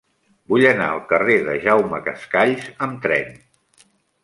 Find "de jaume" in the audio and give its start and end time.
1.51-2.01